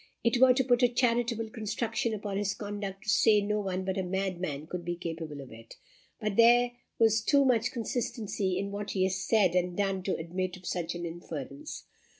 [0.23, 3.85] It were to put a charitable construction upon his conduct to say that no one
[3.85, 5.75] but a madman could be capable of it;
[6.19, 10.57] but there was too much consistency in what he has said and done to admit
[10.57, 11.83] of such an inference.